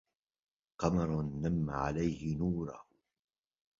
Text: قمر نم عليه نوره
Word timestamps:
قمر 0.79 1.21
نم 1.41 1.69
عليه 1.69 2.37
نوره 2.37 2.85